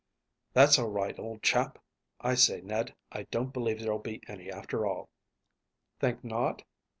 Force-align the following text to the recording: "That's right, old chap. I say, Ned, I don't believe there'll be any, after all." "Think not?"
"That's 0.53 0.79
right, 0.79 1.19
old 1.19 1.43
chap. 1.43 1.77
I 2.19 2.33
say, 2.33 2.61
Ned, 2.61 2.95
I 3.11 3.25
don't 3.29 3.53
believe 3.53 3.79
there'll 3.79 3.99
be 3.99 4.19
any, 4.27 4.51
after 4.51 4.83
all." 4.87 5.11
"Think 5.99 6.23
not?" 6.23 6.63